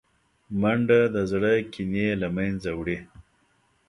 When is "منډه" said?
0.61-0.99